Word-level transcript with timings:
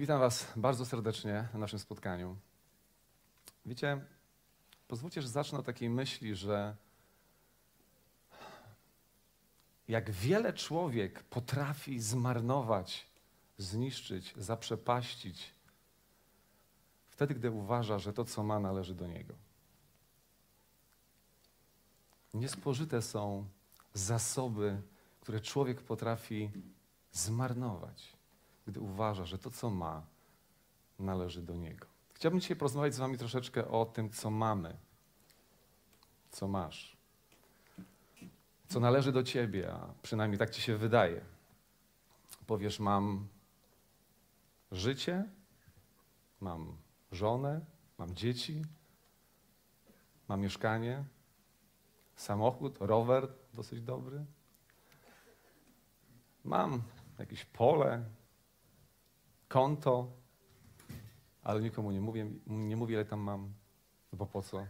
Witam 0.00 0.20
Was 0.20 0.46
bardzo 0.56 0.86
serdecznie 0.86 1.48
na 1.52 1.58
naszym 1.58 1.78
spotkaniu. 1.78 2.36
Wiecie, 3.66 4.04
pozwólcie, 4.88 5.22
że 5.22 5.28
zacznę 5.28 5.58
od 5.58 5.66
takiej 5.66 5.90
myśli, 5.90 6.34
że 6.34 6.76
jak 9.88 10.10
wiele 10.10 10.52
człowiek 10.52 11.22
potrafi 11.22 12.00
zmarnować, 12.00 13.06
zniszczyć, 13.58 14.34
zaprzepaścić, 14.36 15.54
wtedy, 17.08 17.34
gdy 17.34 17.50
uważa, 17.50 17.98
że 17.98 18.12
to, 18.12 18.24
co 18.24 18.42
ma, 18.42 18.60
należy 18.60 18.94
do 18.94 19.06
niego. 19.06 19.34
Niespożyte 22.34 23.02
są 23.02 23.48
zasoby, 23.94 24.82
które 25.20 25.40
człowiek 25.40 25.82
potrafi 25.82 26.50
zmarnować, 27.12 28.19
gdy 28.70 28.80
uważa, 28.80 29.24
że 29.24 29.38
to, 29.38 29.50
co 29.50 29.70
ma, 29.70 30.02
należy 30.98 31.42
do 31.42 31.54
niego. 31.54 31.86
Chciałbym 32.14 32.40
dzisiaj 32.40 32.56
porozmawiać 32.56 32.94
z 32.94 32.98
Wami 32.98 33.18
troszeczkę 33.18 33.68
o 33.68 33.86
tym, 33.86 34.10
co 34.10 34.30
mamy, 34.30 34.76
co 36.30 36.48
masz, 36.48 36.96
co 38.68 38.80
należy 38.80 39.12
do 39.12 39.22
Ciebie, 39.22 39.72
a 39.72 39.94
przynajmniej 40.02 40.38
tak 40.38 40.50
Ci 40.50 40.62
się 40.62 40.76
wydaje. 40.76 41.24
Powiesz, 42.46 42.80
mam 42.80 43.28
życie, 44.72 45.24
mam 46.40 46.76
żonę, 47.12 47.60
mam 47.98 48.14
dzieci, 48.14 48.62
mam 50.28 50.40
mieszkanie, 50.40 51.04
samochód, 52.16 52.76
rower 52.80 53.28
dosyć 53.54 53.80
dobry. 53.80 54.24
Mam 56.44 56.82
jakieś 57.18 57.44
pole, 57.44 58.04
konto, 59.50 60.12
ale 61.42 61.60
nikomu 61.60 61.90
nie 61.90 62.00
mówię, 62.00 62.30
nie 62.46 62.76
mówię 62.76 62.94
ile 62.94 63.04
tam 63.04 63.20
mam, 63.20 63.52
no 64.12 64.18
bo 64.18 64.26
po 64.26 64.42
co. 64.42 64.66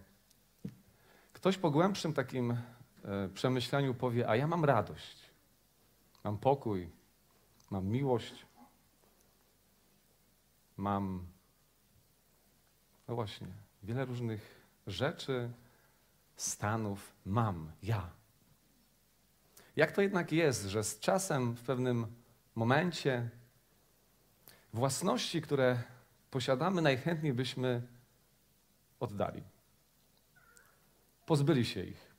Ktoś 1.33 1.59
po 1.59 1.71
głębszym 1.71 2.13
takim 2.13 2.51
e, 2.51 3.29
przemyśleniu 3.35 3.95
powie, 3.95 4.29
a 4.29 4.37
ja 4.37 4.47
mam 4.47 4.65
radość, 4.65 5.17
mam 6.25 6.39
pokój, 6.39 6.89
mam 7.71 7.87
miłość, 7.87 8.47
mam, 10.77 11.27
no 13.09 13.15
właśnie, 13.15 13.47
wiele 13.83 14.05
różnych 14.05 14.61
rzeczy, 14.87 15.51
stanów 16.37 17.13
mam, 17.27 17.73
ja. 17.83 18.11
Jak 19.77 19.93
to 19.93 20.03
jednak 20.03 20.33
jest, 20.33 20.65
że 20.65 20.85
z 20.85 20.99
czasem 20.99 21.55
w 21.55 21.63
pewnym 21.63 22.07
momencie 22.55 23.31
własności, 24.73 25.43
które 25.43 25.83
posiadamy, 26.31 26.83
najchętniej 26.83 27.33
byśmy 27.33 27.83
oddali. 29.01 29.43
Pozbyli 31.27 31.65
się 31.65 31.85
ich. 31.85 32.11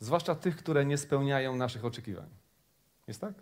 Zwłaszcza 0.00 0.34
tych, 0.34 0.56
które 0.56 0.84
nie 0.84 0.98
spełniają 0.98 1.56
naszych 1.56 1.84
oczekiwań. 1.84 2.28
Jest 3.08 3.20
tak? 3.20 3.34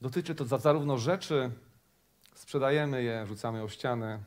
Dotyczy 0.00 0.34
to 0.34 0.58
zarówno 0.58 0.98
rzeczy, 0.98 1.50
sprzedajemy 2.34 3.02
je, 3.02 3.26
rzucamy 3.26 3.62
o 3.62 3.68
ścianę, 3.68 4.22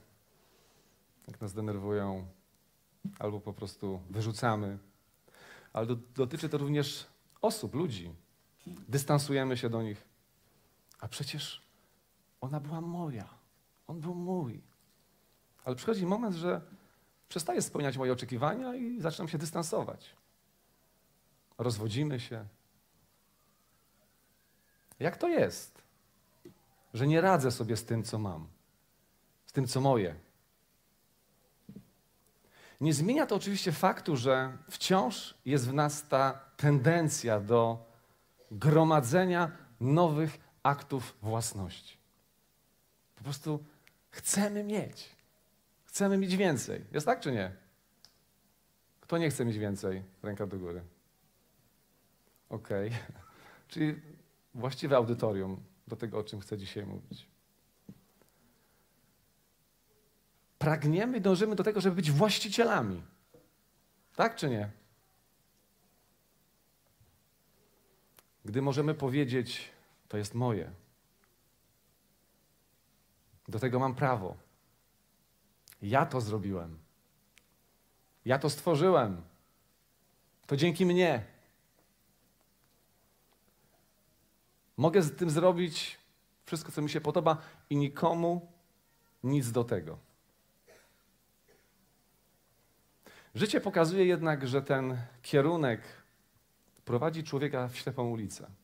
jak 1.28 1.42
nas 1.42 1.54
denerwują, 1.54 2.28
albo 3.20 3.39
po 3.39 3.54
prostu 3.54 4.02
wyrzucamy. 4.09 4.78
Ale 5.73 5.86
do, 5.86 5.95
dotyczy 5.95 6.50
to 6.50 6.58
również 6.58 7.08
osób, 7.42 7.76
ludzi. 7.76 8.14
Dystansujemy 8.67 9.58
się 9.58 9.70
do 9.70 9.82
nich. 9.82 10.11
A 11.02 11.08
przecież 11.08 11.62
ona 12.42 12.60
była 12.60 12.82
moja, 12.82 13.30
on 13.88 14.00
był 14.00 14.16
mój. 14.16 14.62
Ale 15.64 15.76
przychodzi 15.76 16.06
moment, 16.06 16.36
że 16.36 16.62
przestaje 17.30 17.62
spełniać 17.62 17.98
moje 17.98 18.14
oczekiwania 18.14 18.76
i 18.76 19.02
zaczynam 19.02 19.28
się 19.28 19.38
dystansować. 19.38 20.16
Rozwodzimy 21.58 22.20
się. 22.20 22.45
Jak 25.00 25.17
to 25.17 25.28
jest, 25.28 25.84
że 26.94 27.08
nie 27.08 27.22
radzę 27.22 27.52
sobie 27.52 27.78
z 27.78 27.86
tym, 27.86 28.04
co 28.04 28.20
mam, 28.20 28.48
z 29.45 29.52
tym, 29.52 29.67
co 29.67 29.82
moje? 29.82 30.16
Nie 32.82 32.94
zmienia 32.94 33.26
to 33.26 33.36
oczywiście 33.36 33.72
faktu, 33.72 34.16
że 34.17 34.58
wciąż 34.70 35.38
jest 35.45 35.70
w 35.70 35.73
nas 35.73 36.08
ta 36.08 36.40
tendencja 36.58 37.40
do 37.40 37.86
gromadzenia 38.52 39.52
nowych 39.80 40.40
aktów 40.64 41.17
własności. 41.22 41.98
Po 43.16 43.23
prostu 43.23 43.66
chcemy 44.10 44.64
mieć. 44.64 45.10
Chcemy 45.86 46.17
mieć 46.17 46.38
więcej. 46.38 46.86
Jest 46.92 47.05
tak 47.05 47.20
czy 47.20 47.32
nie? 47.32 47.52
Kto 49.02 49.17
nie 49.17 49.30
chce 49.30 49.45
mieć 49.45 49.58
więcej? 49.58 50.04
Ręka 50.23 50.48
do 50.48 50.60
góry. 50.60 50.82
Okej. 52.49 52.88
Okay. 52.88 52.99
Czyli 53.67 54.02
właściwe 54.55 54.95
audytorium 54.95 55.64
do 55.88 55.95
tego, 55.95 56.17
o 56.17 56.23
czym 56.23 56.39
chcę 56.39 56.58
dzisiaj 56.58 56.86
mówić. 56.86 57.32
pragniemy 60.61 61.22
dążymy 61.22 61.55
do 61.55 61.64
tego, 61.64 61.82
żeby 61.82 61.95
być 61.95 62.11
właścicielami. 62.11 63.04
Tak 64.16 64.36
czy 64.36 64.49
nie? 64.49 64.70
Gdy 68.45 68.61
możemy 68.61 68.93
powiedzieć, 68.93 69.70
to 70.11 70.17
jest 70.17 70.36
moje. 70.36 70.72
Do 73.48 73.60
tego 73.60 73.80
mam 73.80 73.95
prawo. 73.95 74.36
Ja 75.82 76.05
to 76.05 76.22
zrobiłem. 76.22 76.80
Ja 78.26 78.39
to 78.39 78.49
stworzyłem. 78.49 79.22
To 80.48 80.58
dzięki 80.58 80.86
mnie. 80.86 81.26
Mogę 84.77 85.02
z 85.02 85.16
tym 85.16 85.30
zrobić 85.30 85.99
wszystko, 86.45 86.72
co 86.72 86.82
mi 86.82 86.89
się 86.89 87.02
podoba 87.02 87.38
i 87.70 87.76
nikomu 87.76 88.52
nic 89.23 89.52
do 89.52 89.64
tego. 89.64 89.98
Życie 93.36 93.61
pokazuje 93.61 94.05
jednak, 94.05 94.48
że 94.48 94.61
ten 94.61 94.98
kierunek 95.22 95.82
prowadzi 96.86 97.23
człowieka 97.23 97.67
w 97.67 97.78
ślepą 97.78 98.10
ulicę. 98.10 98.61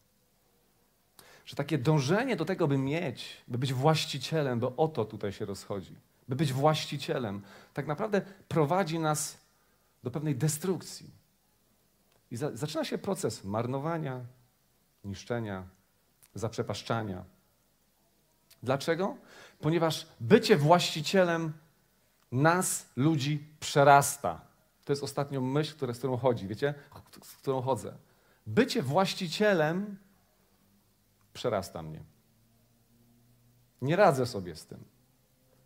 Że 1.48 1.56
takie 1.56 1.78
dążenie 1.78 2.36
do 2.36 2.46
tego, 2.46 2.68
by 2.68 2.78
mieć, 2.78 3.44
by 3.48 3.58
być 3.58 3.74
właścicielem, 3.74 4.60
bo 4.60 4.74
o 4.78 4.88
to 4.88 5.06
tutaj 5.06 5.32
się 5.32 5.46
rozchodzi, 5.46 5.96
by 6.28 6.36
być 6.36 6.54
właścicielem, 6.54 7.42
tak 7.74 7.88
naprawdę 7.88 8.22
prowadzi 8.48 9.00
nas 9.00 9.38
do 10.04 10.12
pewnej 10.12 10.36
destrukcji. 10.36 11.10
I 12.32 12.38
za, 12.38 12.56
zaczyna 12.56 12.84
się 12.84 12.98
proces 12.98 13.44
marnowania, 13.44 14.22
niszczenia, 15.04 15.64
zaprzepaszczania. 16.36 17.24
Dlaczego? 18.64 19.18
Ponieważ 19.60 20.08
bycie 20.20 20.58
właścicielem 20.58 21.54
nas, 22.32 22.86
ludzi, 22.96 23.44
przerasta. 23.60 24.42
To 24.86 24.92
jest 24.94 25.04
ostatnią 25.04 25.42
myśl, 25.42 25.76
która, 25.76 25.94
z 25.94 25.98
którą 25.98 26.18
chodzi, 26.18 26.48
wiecie? 26.48 26.74
Z 27.24 27.36
którą 27.36 27.62
chodzę. 27.62 27.94
Bycie 28.48 28.82
właścicielem 28.82 29.98
przerasta 31.38 31.84
mnie. 31.84 32.04
Nie 33.82 33.96
radzę 33.96 34.26
sobie 34.26 34.56
z 34.56 34.66
tym. 34.66 34.84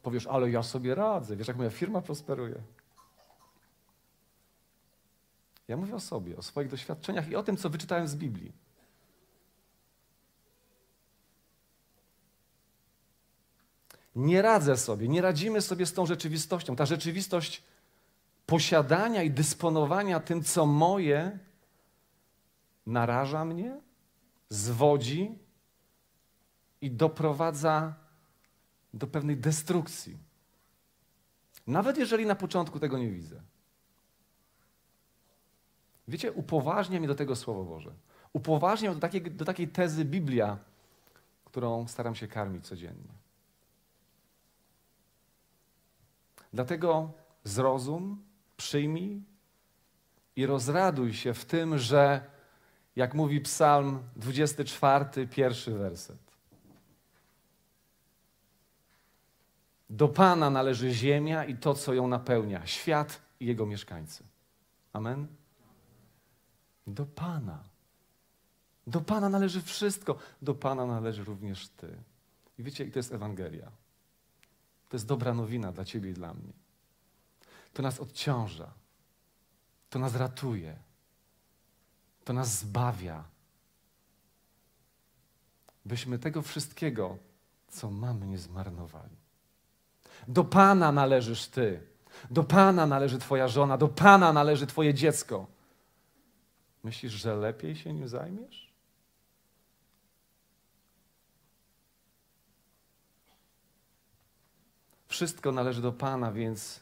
Powiesz, 0.04 0.28
ale 0.28 0.52
ja 0.52 0.64
sobie 0.64 0.96
radzę. 0.96 1.36
Wiesz, 1.36 1.48
jak 1.48 1.58
moja 1.58 1.70
firma 1.70 2.02
prosperuje. 2.02 2.62
Ja 5.68 5.78
mówię 5.78 5.96
o 5.96 6.00
sobie, 6.00 6.38
o 6.38 6.42
swoich 6.42 6.70
doświadczeniach 6.70 7.30
i 7.30 7.36
o 7.36 7.44
tym, 7.44 7.58
co 7.58 7.70
wyczytałem 7.70 8.08
z 8.08 8.16
Biblii. 8.16 8.52
Nie 14.16 14.42
radzę 14.42 14.78
sobie, 14.78 15.08
nie 15.08 15.22
radzimy 15.22 15.62
sobie 15.62 15.86
z 15.86 15.94
tą 15.94 16.06
rzeczywistością. 16.06 16.76
Ta 16.76 16.86
rzeczywistość 16.86 17.64
posiadania 18.46 19.24
i 19.24 19.32
dysponowania 19.32 20.20
tym, 20.20 20.44
co 20.44 20.66
moje, 20.66 21.40
naraża 22.86 23.46
mnie, 23.46 23.82
zwodzi 24.50 25.40
i 26.82 26.92
doprowadza 26.92 27.94
do 28.94 29.08
pewnej 29.08 29.38
destrukcji. 29.38 30.18
Nawet 31.68 31.98
jeżeli 31.98 32.26
na 32.26 32.36
początku 32.36 32.80
tego 32.80 32.98
nie 32.98 33.10
widzę. 33.10 33.42
Wiecie, 36.08 36.32
upoważnia 36.32 37.00
mnie 37.00 37.08
do 37.08 37.16
tego 37.16 37.36
Słowo 37.36 37.64
Boże. 37.64 37.94
Upoważnia 38.34 38.90
mnie 38.90 38.96
do 38.96 39.02
takiej, 39.02 39.22
do 39.22 39.46
takiej 39.46 39.68
tezy 39.68 40.06
Biblia, 40.06 40.58
którą 41.46 41.88
staram 41.88 42.16
się 42.16 42.28
karmić 42.28 42.68
codziennie. 42.68 43.14
Dlatego 46.54 47.12
zrozum, 47.44 48.24
przyjmij 48.58 49.22
i 50.36 50.46
rozraduj 50.46 51.14
się 51.14 51.34
w 51.34 51.46
tym, 51.46 51.78
że, 51.78 52.22
jak 52.96 53.14
mówi 53.14 53.42
Psalm 53.42 54.04
24, 54.16 55.28
pierwszy 55.28 55.72
werset. 55.72 56.31
Do 59.92 60.08
Pana 60.08 60.50
należy 60.50 60.92
ziemia 60.92 61.46
i 61.46 61.58
to, 61.58 61.74
co 61.74 61.94
ją 61.94 62.08
napełnia, 62.08 62.66
świat 62.66 63.22
i 63.40 63.46
jego 63.46 63.66
mieszkańcy. 63.66 64.24
Amen? 64.94 65.28
Do 66.88 67.06
Pana. 67.06 67.64
Do 68.88 69.02
Pana 69.02 69.30
należy 69.30 69.62
wszystko. 69.62 70.18
Do 70.42 70.56
Pana 70.56 70.86
należy 70.86 71.24
również 71.24 71.70
Ty. 71.70 71.98
I 72.58 72.64
wiecie, 72.64 72.86
i 72.86 72.92
to 72.92 73.00
jest 73.00 73.12
Ewangelia. 73.12 73.72
To 74.90 74.96
jest 74.96 75.08
dobra 75.08 75.34
nowina 75.34 75.72
dla 75.72 75.86
Ciebie 75.86 76.10
i 76.10 76.14
dla 76.14 76.34
mnie. 76.34 76.54
To 77.74 77.84
nas 77.84 78.00
odciąża. 78.00 78.74
To 79.90 80.00
nas 80.00 80.16
ratuje. 80.16 80.78
To 82.24 82.34
nas 82.34 82.60
zbawia. 82.60 83.24
Byśmy 85.86 86.20
tego 86.20 86.42
wszystkiego, 86.42 87.18
co 87.68 87.92
mamy, 87.92 88.28
nie 88.28 88.38
zmarnowali. 88.38 89.21
Do 90.28 90.44
Pana 90.44 90.92
należysz 90.92 91.48
Ty. 91.48 91.82
Do 92.32 92.44
Pana 92.44 92.86
należy 92.86 93.20
Twoja 93.20 93.48
żona. 93.48 93.78
Do 93.78 93.88
Pana 93.88 94.34
należy 94.34 94.68
Twoje 94.68 94.94
dziecko. 94.94 95.48
Myślisz, 96.84 97.12
że 97.14 97.36
lepiej 97.36 97.76
się 97.76 97.94
nim 97.94 98.08
zajmiesz? 98.08 98.72
Wszystko 105.08 105.52
należy 105.52 105.82
do 105.82 105.92
Pana, 105.92 106.32
więc 106.32 106.80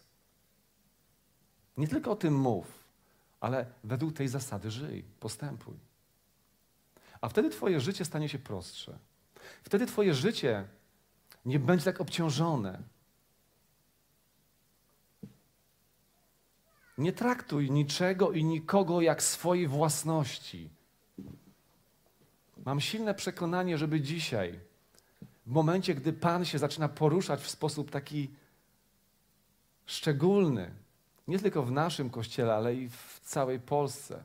nie 1.77 1.87
tylko 1.87 2.11
o 2.11 2.15
tym 2.15 2.33
mów, 2.35 2.67
ale 3.39 3.65
według 3.83 4.13
tej 4.13 4.27
zasady 4.27 4.71
żyj, 4.71 5.03
postępuj. 5.19 5.75
A 7.21 7.29
wtedy 7.29 7.49
Twoje 7.49 7.79
życie 7.79 8.05
stanie 8.05 8.29
się 8.29 8.39
prostsze. 8.39 8.99
Wtedy 9.63 9.85
Twoje 9.85 10.13
życie 10.13 10.67
nie 11.45 11.59
będzie 11.59 11.85
tak 11.85 12.01
obciążone. 12.01 12.81
Nie 16.99 17.13
traktuj 17.13 17.71
niczego 17.71 18.31
i 18.31 18.43
nikogo 18.43 19.01
jak 19.01 19.23
swojej 19.23 19.67
własności. 19.67 20.69
Mam 22.65 22.81
silne 22.81 23.13
przekonanie, 23.13 23.77
żeby 23.77 24.01
dzisiaj, 24.01 24.59
w 25.45 25.51
momencie, 25.51 25.95
gdy 25.95 26.13
Pan 26.13 26.45
się 26.45 26.59
zaczyna 26.59 26.89
poruszać 26.89 27.41
w 27.41 27.49
sposób 27.49 27.91
taki 27.91 28.29
szczególny, 29.85 30.71
nie 31.27 31.39
tylko 31.39 31.63
w 31.63 31.71
naszym 31.71 32.09
kościele, 32.09 32.53
ale 32.53 32.75
i 32.75 32.89
w 32.89 33.19
całej 33.23 33.59
Polsce. 33.59 34.23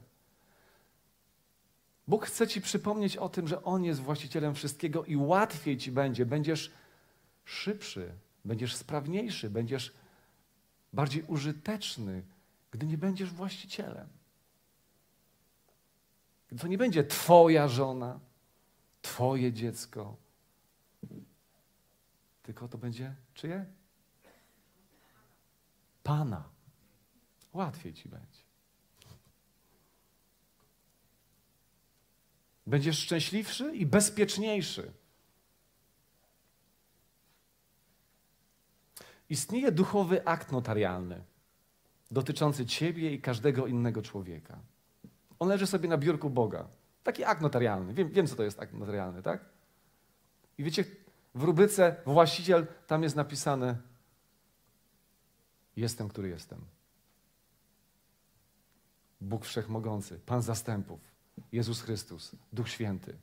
Bóg 2.09 2.27
chce 2.27 2.49
Ci 2.49 2.61
przypomnieć 2.61 3.17
o 3.17 3.29
tym, 3.29 3.49
że 3.49 3.63
On 3.63 3.85
jest 3.85 4.01
właścicielem 4.01 4.55
wszystkiego 4.55 5.05
i 5.05 5.17
łatwiej 5.17 5.77
Ci 5.77 5.93
będzie. 5.93 6.27
Będziesz 6.27 6.73
szybszy, 7.45 8.13
będziesz 8.45 8.77
sprawniejszy, 8.77 9.51
będziesz 9.51 9.93
bardziej 10.93 11.23
użyteczny, 11.23 12.23
gdy 12.75 12.87
nie 12.87 12.99
będziesz 12.99 13.33
właścicielem. 13.33 14.09
Gdy 16.49 16.59
to 16.59 16.67
nie 16.67 16.79
będzie 16.79 17.05
Twoja 17.05 17.69
żona, 17.69 18.21
Twoje 19.03 19.53
dziecko, 19.53 20.17
tylko 22.43 22.69
to 22.69 22.79
będzie 22.79 23.15
czyje? 23.35 23.67
Pana. 26.03 26.49
Łatwiej 27.53 27.95
ci 27.95 28.09
będzie. 28.09 28.41
Będziesz 32.67 32.99
szczęśliwszy 32.99 33.77
i 33.77 33.87
bezpieczniejszy. 33.87 34.93
Istnieje 39.29 39.73
duchowy 39.73 40.27
akt 40.27 40.53
notarialny 40.53 41.25
dotyczący 42.15 42.67
ciebie 42.67 43.13
i 43.13 43.21
każdego 43.21 43.67
innego 43.67 44.03
człowieka. 44.03 44.59
On 45.39 45.49
leży 45.49 45.67
sobie 45.67 45.89
na 45.89 45.99
biurku 45.99 46.31
Boga. 46.31 46.69
Taki 47.03 47.25
akt 47.25 47.43
notarialny. 47.43 47.95
Wiem, 47.95 48.09
wiem 48.09 48.27
co 48.27 48.37
to 48.37 48.43
jest 48.43 48.61
akt 48.61 48.73
notarialny, 48.75 49.23
tak? 49.23 49.45
I 50.59 50.65
wiecie, 50.65 50.85
w 51.35 51.43
rubryce 51.43 51.97
właściciel 52.07 52.67
tam 52.87 53.03
jest 53.03 53.17
napisane 53.17 53.77
jestem, 55.77 56.09
który 56.09 56.29
jestem. 56.29 56.61
Bóg 59.21 59.45
Wszechmogący, 59.45 60.21
Pan 60.27 60.43
Zastępów, 60.43 61.01
Jezus 61.53 61.81
Chrystus, 61.81 62.33
Duch 62.53 62.69
Święty. 62.69 63.17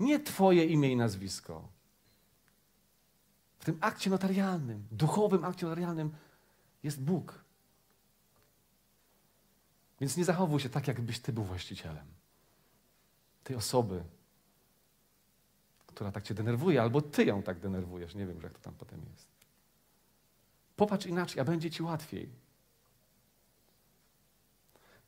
Nie 0.00 0.20
Twoje 0.20 0.64
imię 0.64 0.92
i 0.92 0.96
nazwisko. 0.96 1.68
W 3.58 3.64
tym 3.64 3.78
akcie 3.80 4.10
notarialnym, 4.10 4.84
duchowym 4.92 5.44
akcie 5.44 5.66
notarialnym 5.66 6.12
jest 6.82 7.02
Bóg. 7.02 7.44
Więc 10.00 10.16
nie 10.16 10.24
zachowuj 10.24 10.60
się 10.60 10.68
tak, 10.68 10.88
jakbyś 10.88 11.20
Ty 11.20 11.32
był 11.32 11.44
właścicielem 11.44 12.06
tej 13.44 13.56
osoby, 13.56 14.04
która 15.86 16.12
tak 16.12 16.24
Cię 16.24 16.34
denerwuje, 16.34 16.82
albo 16.82 17.02
Ty 17.02 17.24
ją 17.24 17.42
tak 17.42 17.60
denerwujesz. 17.60 18.14
Nie 18.14 18.26
wiem, 18.26 18.40
jak 18.42 18.52
to 18.52 18.58
tam 18.58 18.74
potem 18.74 19.00
jest. 19.12 19.28
Popatrz 20.76 21.06
inaczej, 21.06 21.40
a 21.40 21.44
będzie 21.44 21.70
Ci 21.70 21.82
łatwiej. 21.82 22.28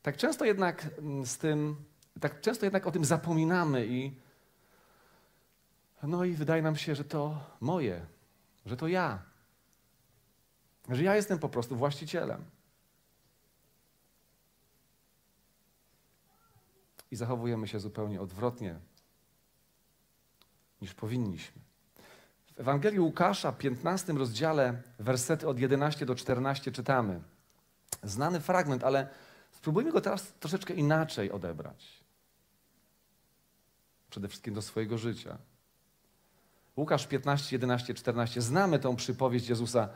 Tak 0.01 0.17
często 0.17 0.45
jednak 0.45 0.89
mm, 0.97 1.25
z 1.25 1.37
tym, 1.37 1.75
tak 2.19 2.41
często 2.41 2.65
jednak 2.65 2.87
o 2.87 2.91
tym 2.91 3.05
zapominamy 3.05 3.87
i 3.87 4.25
no 6.03 6.23
i 6.23 6.33
wydaje 6.33 6.61
nam 6.61 6.75
się, 6.75 6.95
że 6.95 7.03
to 7.03 7.39
moje, 7.59 8.05
że 8.65 8.77
to 8.77 8.87
ja, 8.87 9.23
że 10.89 11.03
ja 11.03 11.15
jestem 11.15 11.39
po 11.39 11.49
prostu 11.49 11.75
właścicielem. 11.75 12.45
I 17.11 17.15
zachowujemy 17.15 17.67
się 17.67 17.79
zupełnie 17.79 18.21
odwrotnie 18.21 18.79
niż 20.81 20.93
powinniśmy. 20.93 21.61
W 22.55 22.59
Ewangelii 22.59 22.99
Łukasza, 22.99 23.51
15 23.51 24.13
rozdziale, 24.13 24.81
wersety 24.99 25.47
od 25.47 25.59
11 25.59 26.05
do 26.05 26.15
14 26.15 26.71
czytamy. 26.71 27.21
Znany 28.03 28.39
fragment, 28.39 28.83
ale 28.83 29.09
spróbujmy 29.51 29.91
go 29.91 30.01
teraz 30.01 30.33
troszeczkę 30.39 30.73
inaczej 30.73 31.31
odebrać. 31.31 32.03
Przede 34.09 34.27
wszystkim 34.27 34.53
do 34.53 34.61
swojego 34.61 34.97
życia. 34.97 35.37
Łukasz 36.77 37.07
15, 37.07 37.55
11, 37.55 37.93
14. 37.93 38.41
Znamy 38.41 38.79
tą 38.79 38.95
przypowieść 38.95 39.49
Jezusa. 39.49 39.89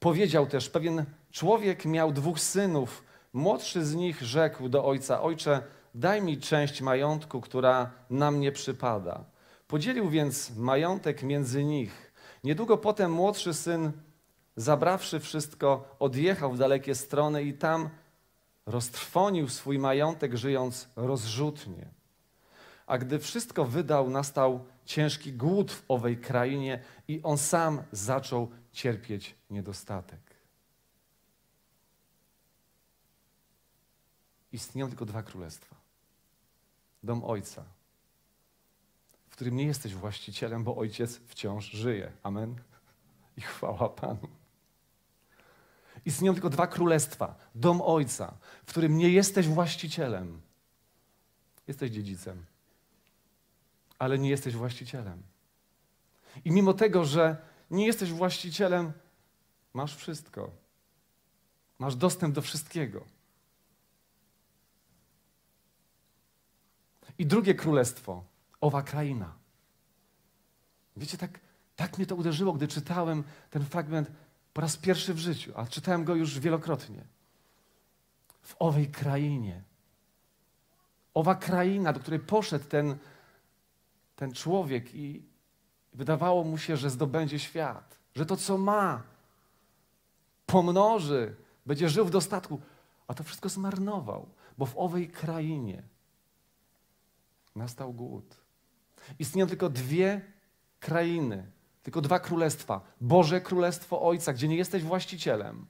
Powiedział 0.00 0.46
też, 0.46 0.70
pewien 0.70 1.04
człowiek 1.30 1.84
miał 1.84 2.12
dwóch 2.12 2.40
synów. 2.40 3.04
Młodszy 3.32 3.84
z 3.84 3.94
nich 3.94 4.22
rzekł 4.22 4.68
do 4.68 4.84
ojca: 4.84 5.22
Ojcze, 5.22 5.62
daj 5.94 6.22
mi 6.22 6.38
część 6.38 6.80
majątku, 6.80 7.40
która 7.40 7.90
na 8.10 8.30
mnie 8.30 8.52
przypada. 8.52 9.24
Podzielił 9.68 10.10
więc 10.10 10.56
majątek 10.56 11.22
między 11.22 11.64
nich. 11.64 12.12
Niedługo 12.44 12.78
potem 12.78 13.12
młodszy 13.12 13.54
syn, 13.54 13.92
zabrawszy 14.56 15.20
wszystko, 15.20 15.96
odjechał 15.98 16.52
w 16.52 16.58
dalekie 16.58 16.94
strony 16.94 17.42
i 17.42 17.52
tam 17.52 17.88
roztrwonił 18.66 19.48
swój 19.48 19.78
majątek, 19.78 20.36
żyjąc 20.36 20.88
rozrzutnie. 20.96 21.88
A 22.86 22.98
gdy 22.98 23.18
wszystko 23.18 23.64
wydał, 23.64 24.10
nastał 24.10 24.64
ciężki 24.84 25.32
głód 25.32 25.72
w 25.72 25.84
owej 25.88 26.16
krainie 26.16 26.80
i 27.08 27.20
on 27.22 27.38
sam 27.38 27.82
zaczął 27.92 28.48
cierpieć 28.72 29.34
niedostatek. 29.50 30.20
Istnieją 34.52 34.88
tylko 34.88 35.06
dwa 35.06 35.22
królestwa: 35.22 35.76
dom 37.02 37.24
ojca 37.24 37.64
którym 39.38 39.56
nie 39.56 39.64
jesteś 39.64 39.94
właścicielem, 39.94 40.64
bo 40.64 40.76
ojciec 40.76 41.16
wciąż 41.16 41.70
żyje. 41.70 42.12
Amen. 42.22 42.56
I 43.36 43.40
chwała 43.40 43.88
Panu. 43.88 44.28
Istnieją 46.04 46.34
tylko 46.34 46.50
dwa 46.50 46.66
królestwa: 46.66 47.34
dom 47.54 47.80
ojca, 47.80 48.34
w 48.66 48.70
którym 48.70 48.98
nie 48.98 49.08
jesteś 49.08 49.48
właścicielem. 49.48 50.40
Jesteś 51.68 51.90
dziedzicem, 51.90 52.44
ale 53.98 54.18
nie 54.18 54.30
jesteś 54.30 54.54
właścicielem. 54.54 55.22
I 56.44 56.50
mimo 56.50 56.74
tego, 56.74 57.04
że 57.04 57.36
nie 57.70 57.86
jesteś 57.86 58.12
właścicielem, 58.12 58.92
masz 59.74 59.96
wszystko. 59.96 60.50
Masz 61.78 61.96
dostęp 61.96 62.34
do 62.34 62.42
wszystkiego. 62.42 63.04
I 67.18 67.26
drugie 67.26 67.54
królestwo 67.54 68.24
owa 68.60 68.82
kraina. 68.82 69.34
Wiecie, 70.96 71.18
tak, 71.18 71.40
tak 71.76 71.98
mnie 71.98 72.06
to 72.06 72.16
uderzyło, 72.16 72.52
gdy 72.52 72.68
czytałem 72.68 73.24
ten 73.50 73.64
fragment 73.64 74.10
po 74.52 74.60
raz 74.60 74.76
pierwszy 74.76 75.14
w 75.14 75.18
życiu, 75.18 75.52
a 75.56 75.66
czytałem 75.66 76.04
go 76.04 76.14
już 76.14 76.38
wielokrotnie. 76.38 77.04
W 78.42 78.56
owej 78.58 78.90
krainie. 78.90 79.62
Owa 81.14 81.34
kraina, 81.34 81.92
do 81.92 82.00
której 82.00 82.20
poszedł 82.20 82.64
ten, 82.64 82.96
ten 84.16 84.32
człowiek 84.32 84.94
i 84.94 85.27
Wydawało 85.98 86.44
mu 86.44 86.58
się, 86.58 86.76
że 86.76 86.90
zdobędzie 86.90 87.38
świat, 87.38 87.98
że 88.14 88.26
to, 88.26 88.36
co 88.36 88.58
ma, 88.58 89.02
pomnoży, 90.46 91.36
będzie 91.66 91.88
żył 91.88 92.04
w 92.04 92.10
dostatku, 92.10 92.60
a 93.06 93.14
to 93.14 93.24
wszystko 93.24 93.48
zmarnował, 93.48 94.28
bo 94.58 94.66
w 94.66 94.76
owej 94.76 95.08
krainie 95.08 95.82
nastał 97.54 97.92
głód. 97.92 98.36
Istnieją 99.18 99.46
tylko 99.46 99.68
dwie 99.68 100.20
krainy, 100.80 101.50
tylko 101.82 102.00
dwa 102.00 102.20
królestwa. 102.20 102.80
Boże 103.00 103.40
Królestwo 103.40 104.02
Ojca, 104.02 104.32
gdzie 104.32 104.48
nie 104.48 104.56
jesteś 104.56 104.82
właścicielem. 104.82 105.66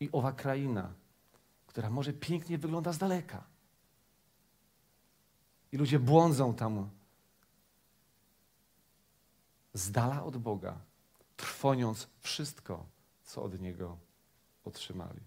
I 0.00 0.08
owa 0.12 0.32
kraina, 0.32 0.92
która 1.66 1.90
może 1.90 2.12
pięknie 2.12 2.58
wygląda 2.58 2.92
z 2.92 2.98
daleka. 2.98 3.44
I 5.72 5.76
ludzie 5.76 5.98
błądzą 5.98 6.54
tam 6.54 6.90
z 9.76 9.90
dala 9.90 10.24
od 10.24 10.36
Boga, 10.36 10.80
trwoniąc 11.36 12.08
wszystko, 12.20 12.86
co 13.24 13.42
od 13.42 13.60
Niego 13.60 13.98
otrzymali. 14.64 15.20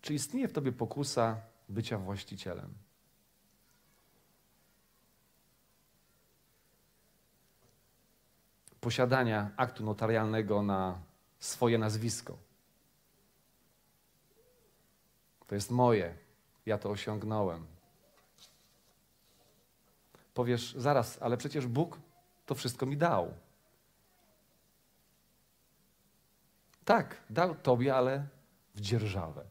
Czy 0.00 0.14
istnieje 0.14 0.48
w 0.48 0.52
tobie 0.52 0.72
pokusa 0.72 1.40
bycia 1.68 1.98
właścicielem? 1.98 2.74
Posiadania 8.80 9.50
aktu 9.56 9.84
notarialnego 9.84 10.62
na 10.62 11.02
swoje 11.38 11.78
nazwisko. 11.78 12.38
To 15.46 15.54
jest 15.54 15.70
moje, 15.70 16.29
ja 16.66 16.78
to 16.78 16.90
osiągnąłem. 16.90 17.66
Powiesz 20.34 20.74
zaraz, 20.74 21.22
ale 21.22 21.36
przecież 21.36 21.66
Bóg 21.66 21.98
to 22.46 22.54
wszystko 22.54 22.86
mi 22.86 22.96
dał. 22.96 23.34
Tak, 26.84 27.16
dał 27.30 27.54
tobie, 27.54 27.96
ale 27.96 28.26
w 28.74 28.80
dzierżawę. 28.80 29.44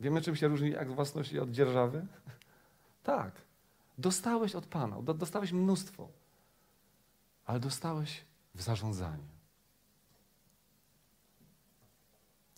Wiemy, 0.00 0.22
czym 0.22 0.36
się 0.36 0.48
różni 0.48 0.76
akt 0.76 0.90
własności 0.90 1.38
od 1.38 1.50
dzierżawy? 1.50 2.06
Tak. 3.02 3.32
Dostałeś 3.98 4.54
od 4.54 4.66
Pana, 4.66 5.02
dostałeś 5.02 5.52
mnóstwo, 5.52 6.08
ale 7.46 7.60
dostałeś 7.60 8.24
w 8.54 8.62
zarządzanie. 8.62 9.28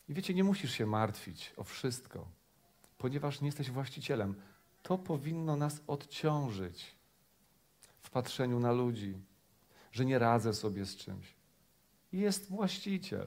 I 0.08 0.14
wiecie, 0.14 0.34
nie 0.34 0.44
musisz 0.44 0.72
się 0.72 0.86
martwić 0.86 1.52
o 1.56 1.64
wszystko, 1.64 2.26
ponieważ 3.02 3.40
nie 3.40 3.48
jesteś 3.48 3.70
właścicielem. 3.70 4.34
To 4.82 4.98
powinno 4.98 5.56
nas 5.56 5.80
odciążyć 5.86 6.96
w 7.98 8.10
patrzeniu 8.10 8.60
na 8.60 8.72
ludzi, 8.72 9.18
że 9.92 10.04
nie 10.04 10.18
radzę 10.18 10.54
sobie 10.54 10.84
z 10.84 10.96
czymś. 10.96 11.34
Jest 12.12 12.48
właściciel. 12.48 13.26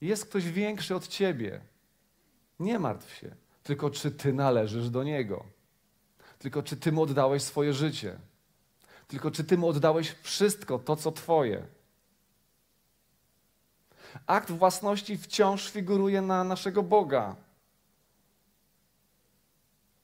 Jest 0.00 0.26
ktoś 0.26 0.44
większy 0.44 0.94
od 0.94 1.08
ciebie. 1.08 1.60
Nie 2.60 2.78
martw 2.78 3.14
się. 3.14 3.36
Tylko 3.62 3.90
czy 3.90 4.10
ty 4.10 4.32
należysz 4.32 4.90
do 4.90 5.04
niego. 5.04 5.44
Tylko 6.38 6.62
czy 6.62 6.76
ty 6.76 6.92
mu 6.92 7.02
oddałeś 7.02 7.42
swoje 7.42 7.72
życie. 7.72 8.18
Tylko 9.08 9.30
czy 9.30 9.44
ty 9.44 9.58
mu 9.58 9.68
oddałeś 9.68 10.10
wszystko 10.22 10.78
to, 10.78 10.96
co 10.96 11.12
twoje. 11.12 11.66
Akt 14.26 14.50
własności 14.50 15.18
wciąż 15.18 15.70
figuruje 15.70 16.22
na 16.22 16.44
naszego 16.44 16.82
Boga. 16.82 17.36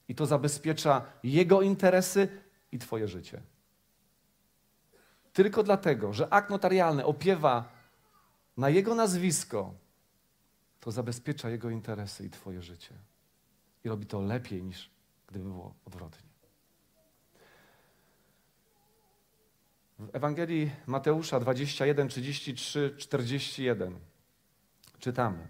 I 0.07 0.15
to 0.15 0.25
zabezpiecza 0.25 1.05
Jego 1.23 1.61
interesy 1.61 2.41
i 2.71 2.79
Twoje 2.79 3.07
życie. 3.07 3.41
Tylko 5.33 5.63
dlatego, 5.63 6.13
że 6.13 6.33
akt 6.33 6.49
notarialny 6.49 7.05
opiewa 7.05 7.69
na 8.57 8.69
Jego 8.69 8.95
nazwisko, 8.95 9.73
to 10.79 10.91
zabezpiecza 10.91 11.49
Jego 11.49 11.69
interesy 11.69 12.25
i 12.25 12.29
Twoje 12.29 12.61
życie. 12.61 12.95
I 13.83 13.89
robi 13.89 14.05
to 14.05 14.21
lepiej 14.21 14.63
niż 14.63 14.89
gdyby 15.27 15.45
było 15.45 15.73
odwrotnie. 15.85 16.28
W 19.99 20.15
Ewangelii 20.15 20.71
Mateusza 20.87 21.39
21, 21.39 22.07
33, 22.07 22.95
41 22.97 23.99
czytamy. 24.99 25.47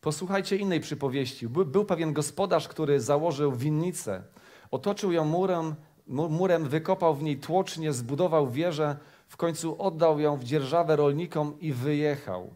Posłuchajcie 0.00 0.56
innej 0.56 0.80
przypowieści. 0.80 1.48
Był, 1.48 1.66
był 1.66 1.84
pewien 1.84 2.12
gospodarz, 2.12 2.68
który 2.68 3.00
założył 3.00 3.52
winnicę, 3.52 4.22
otoczył 4.70 5.12
ją 5.12 5.24
murem, 5.24 5.74
murem, 6.06 6.68
wykopał 6.68 7.14
w 7.14 7.22
niej 7.22 7.36
tłocznie, 7.36 7.92
zbudował 7.92 8.50
wieżę, 8.50 8.96
w 9.28 9.36
końcu 9.36 9.82
oddał 9.82 10.20
ją 10.20 10.36
w 10.36 10.44
dzierżawę 10.44 10.96
rolnikom 10.96 11.60
i 11.60 11.72
wyjechał. 11.72 12.50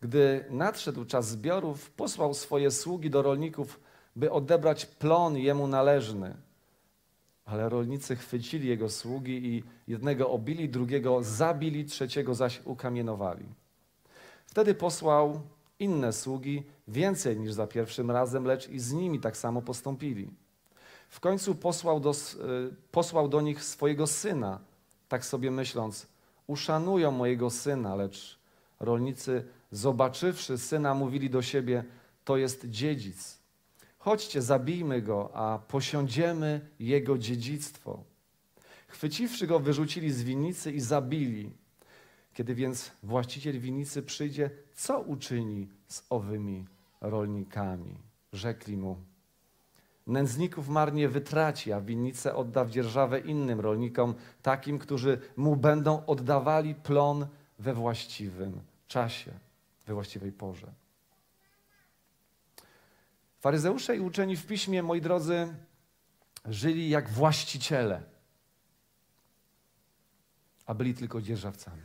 Gdy 0.00 0.44
nadszedł 0.50 1.04
czas 1.04 1.28
zbiorów, 1.28 1.90
posłał 1.90 2.34
swoje 2.34 2.70
sługi 2.70 3.10
do 3.10 3.22
rolników, 3.22 3.80
by 4.16 4.32
odebrać 4.32 4.86
plon 4.86 5.36
jemu 5.36 5.66
należny. 5.66 6.49
Ale 7.44 7.68
rolnicy 7.68 8.16
chwycili 8.16 8.68
jego 8.68 8.88
sługi 8.88 9.46
i 9.46 9.64
jednego 9.88 10.30
obili, 10.30 10.68
drugiego 10.68 11.22
zabili, 11.22 11.84
trzeciego 11.84 12.34
zaś 12.34 12.60
ukamienowali. 12.64 13.44
Wtedy 14.46 14.74
posłał 14.74 15.40
inne 15.78 16.12
sługi, 16.12 16.62
więcej 16.88 17.40
niż 17.40 17.52
za 17.52 17.66
pierwszym 17.66 18.10
razem, 18.10 18.44
lecz 18.44 18.68
i 18.68 18.78
z 18.78 18.92
nimi 18.92 19.20
tak 19.20 19.36
samo 19.36 19.62
postąpili. 19.62 20.30
W 21.08 21.20
końcu 21.20 21.54
posłał 21.54 22.00
do, 22.00 22.10
y, 22.10 22.14
posłał 22.90 23.28
do 23.28 23.40
nich 23.40 23.64
swojego 23.64 24.06
syna, 24.06 24.60
tak 25.08 25.24
sobie 25.24 25.50
myśląc, 25.50 26.06
uszanują 26.46 27.10
mojego 27.10 27.50
syna, 27.50 27.94
lecz 27.94 28.38
rolnicy, 28.80 29.44
zobaczywszy 29.72 30.58
syna, 30.58 30.94
mówili 30.94 31.30
do 31.30 31.42
siebie, 31.42 31.84
to 32.24 32.36
jest 32.36 32.68
dziedzic. 32.68 33.39
Chodźcie, 34.00 34.42
zabijmy 34.42 35.02
go, 35.02 35.30
a 35.34 35.58
posiądziemy 35.58 36.60
jego 36.78 37.18
dziedzictwo. 37.18 38.04
Chwyciwszy 38.88 39.46
go, 39.46 39.60
wyrzucili 39.60 40.12
z 40.12 40.22
winnicy 40.22 40.72
i 40.72 40.80
zabili. 40.80 41.50
Kiedy 42.34 42.54
więc 42.54 42.90
właściciel 43.02 43.60
winnicy 43.60 44.02
przyjdzie, 44.02 44.50
co 44.74 45.00
uczyni 45.00 45.68
z 45.88 46.02
owymi 46.10 46.66
rolnikami? 47.00 47.94
Rzekli 48.32 48.76
mu, 48.76 48.96
Nędzników 50.06 50.68
marnie 50.68 51.08
wytraci, 51.08 51.72
a 51.72 51.80
winnicę 51.80 52.34
odda 52.34 52.64
w 52.64 52.70
dzierżawę 52.70 53.18
innym 53.18 53.60
rolnikom, 53.60 54.14
takim, 54.42 54.78
którzy 54.78 55.20
mu 55.36 55.56
będą 55.56 56.06
oddawali 56.06 56.74
plon 56.74 57.26
we 57.58 57.74
właściwym 57.74 58.60
czasie, 58.88 59.32
we 59.86 59.94
właściwej 59.94 60.32
porze. 60.32 60.72
Faryzeusze 63.40 63.96
i 63.96 64.00
uczeni 64.00 64.36
w 64.36 64.46
piśmie, 64.46 64.82
moi 64.82 65.00
drodzy, 65.00 65.54
żyli 66.44 66.90
jak 66.90 67.10
właściciele, 67.10 68.02
a 70.66 70.74
byli 70.74 70.94
tylko 70.94 71.22
dzierżawcami. 71.22 71.82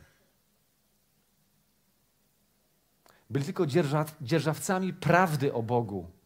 Byli 3.30 3.44
tylko 3.44 3.66
dzierżawcami 4.20 4.92
prawdy 4.92 5.52
o 5.52 5.62
Bogu 5.62 6.16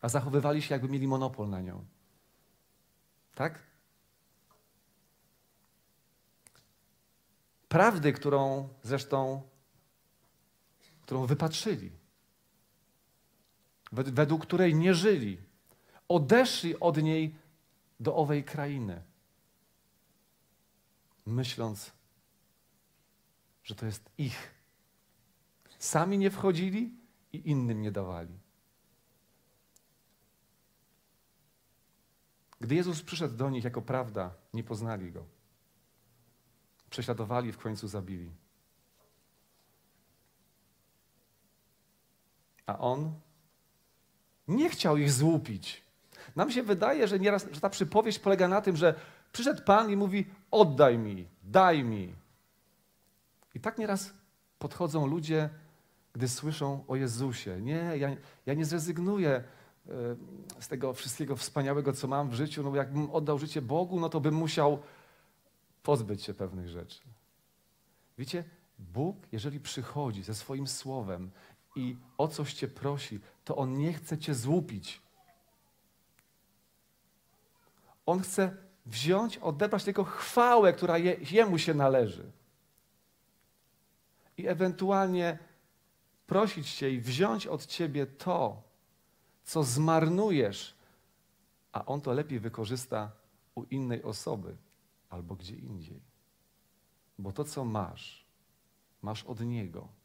a 0.00 0.08
zachowywali 0.08 0.62
się, 0.62 0.74
jakby 0.74 0.88
mieli 0.88 1.08
monopol 1.08 1.48
na 1.48 1.60
nią. 1.60 1.84
Tak? 3.34 3.62
Prawdy, 7.68 8.12
którą 8.12 8.68
zresztą, 8.82 9.42
którą 11.02 11.26
wypatrzyli, 11.26 11.92
według 13.92 14.42
której 14.42 14.74
nie 14.74 14.94
żyli, 14.94 15.38
odeszli 16.08 16.80
od 16.80 17.02
niej 17.02 17.34
do 18.00 18.16
owej 18.16 18.44
krainy, 18.44 19.02
myśląc, 21.26 21.92
że 23.64 23.74
to 23.74 23.86
jest 23.86 24.10
ich. 24.18 24.54
Sami 25.78 26.18
nie 26.18 26.30
wchodzili 26.30 26.94
i 27.32 27.50
innym 27.50 27.82
nie 27.82 27.92
dawali. 27.92 28.38
Gdy 32.60 32.74
Jezus 32.74 33.02
przyszedł 33.02 33.36
do 33.36 33.50
nich 33.50 33.64
jako 33.64 33.82
prawda, 33.82 34.34
nie 34.54 34.64
poznali 34.64 35.12
go. 35.12 35.24
Prześladowali, 36.90 37.52
w 37.52 37.58
końcu 37.58 37.88
zabili. 37.88 38.30
A 42.66 42.78
on 42.78 43.20
nie 44.48 44.70
chciał 44.70 44.96
ich 44.96 45.12
złupić. 45.12 45.82
Nam 46.36 46.50
się 46.50 46.62
wydaje, 46.62 47.08
że, 47.08 47.18
nieraz, 47.18 47.46
że 47.52 47.60
ta 47.60 47.70
przypowieść 47.70 48.18
polega 48.18 48.48
na 48.48 48.60
tym, 48.60 48.76
że 48.76 48.94
przyszedł 49.32 49.62
Pan 49.62 49.90
i 49.90 49.96
mówi: 49.96 50.26
Oddaj 50.50 50.98
mi, 50.98 51.28
daj 51.42 51.84
mi. 51.84 52.14
I 53.54 53.60
tak 53.60 53.78
nieraz 53.78 54.12
podchodzą 54.58 55.06
ludzie, 55.06 55.50
gdy 56.12 56.28
słyszą 56.28 56.84
o 56.88 56.96
Jezusie. 56.96 57.60
Nie, 57.60 57.92
ja, 57.96 58.16
ja 58.46 58.54
nie 58.54 58.64
zrezygnuję 58.64 59.30
e, 59.30 59.42
z 60.60 60.68
tego 60.68 60.92
wszystkiego 60.92 61.36
wspaniałego, 61.36 61.92
co 61.92 62.08
mam 62.08 62.30
w 62.30 62.34
życiu. 62.34 62.62
No, 62.62 62.76
jakbym 62.76 63.10
oddał 63.10 63.38
życie 63.38 63.62
Bogu, 63.62 64.00
no 64.00 64.08
to 64.08 64.20
bym 64.20 64.34
musiał 64.34 64.78
pozbyć 65.82 66.22
się 66.22 66.34
pewnych 66.34 66.68
rzeczy. 66.68 67.00
Wiecie, 68.18 68.44
Bóg, 68.78 69.16
jeżeli 69.32 69.60
przychodzi 69.60 70.22
ze 70.22 70.34
swoim 70.34 70.66
słowem 70.66 71.30
i 71.78 71.96
o 72.18 72.28
coś 72.28 72.54
cię 72.54 72.68
prosi, 72.68 73.20
to 73.44 73.56
On 73.56 73.78
nie 73.78 73.92
chce 73.92 74.18
cię 74.18 74.34
złupić. 74.34 75.00
On 78.06 78.20
chce 78.20 78.56
wziąć, 78.86 79.38
odebrać 79.38 79.84
tylko 79.84 80.04
chwałę, 80.04 80.72
która 80.72 80.98
je, 80.98 81.16
Jemu 81.30 81.58
się 81.58 81.74
należy. 81.74 82.32
I 84.36 84.46
ewentualnie 84.46 85.38
prosić 86.26 86.74
Cię 86.74 86.90
i 86.90 87.00
wziąć 87.00 87.46
od 87.46 87.66
Ciebie 87.66 88.06
to, 88.06 88.62
co 89.44 89.64
zmarnujesz, 89.64 90.74
a 91.72 91.84
On 91.84 92.00
to 92.00 92.12
lepiej 92.12 92.40
wykorzysta 92.40 93.12
u 93.54 93.62
innej 93.62 94.02
osoby 94.02 94.56
albo 95.10 95.34
gdzie 95.34 95.54
indziej. 95.54 96.00
Bo 97.18 97.32
to, 97.32 97.44
co 97.44 97.64
masz, 97.64 98.24
masz 99.02 99.24
od 99.24 99.40
Niego. 99.40 99.97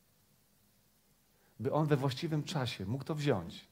By 1.59 1.73
On 1.73 1.87
we 1.87 1.97
właściwym 1.97 2.43
czasie 2.43 2.85
mógł 2.85 3.03
to 3.03 3.15
wziąć 3.15 3.67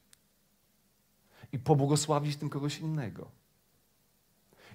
i 1.51 1.59
pobłogosławić 1.59 2.37
tym 2.37 2.49
kogoś 2.49 2.79
innego. 2.79 3.31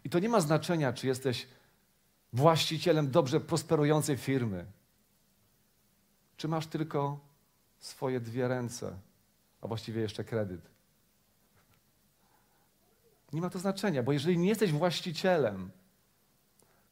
I 0.04 0.10
to 0.10 0.18
nie 0.18 0.28
ma 0.28 0.40
znaczenia, 0.40 0.92
czy 0.92 1.06
jesteś 1.06 1.48
właścicielem 2.32 3.10
dobrze 3.10 3.40
prosperującej 3.40 4.16
firmy, 4.16 4.66
czy 6.36 6.48
masz 6.48 6.66
tylko 6.66 7.20
swoje 7.78 8.20
dwie 8.20 8.48
ręce, 8.48 8.98
a 9.60 9.68
właściwie 9.68 10.00
jeszcze 10.00 10.24
kredyt. 10.24 10.60
Nie 13.32 13.40
ma 13.40 13.50
to 13.50 13.58
znaczenia, 13.58 14.02
bo 14.02 14.12
jeżeli 14.12 14.38
nie 14.38 14.48
jesteś 14.48 14.72
właścicielem, 14.72 15.70